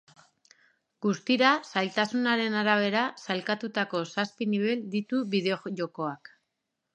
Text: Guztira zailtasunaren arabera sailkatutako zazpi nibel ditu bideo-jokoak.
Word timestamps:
Guztira 1.05 1.51
zailtasunaren 1.73 2.57
arabera 2.61 3.03
sailkatutako 3.27 4.01
zazpi 4.17 4.49
nibel 4.55 4.83
ditu 4.97 5.21
bideo-jokoak. 5.37 6.35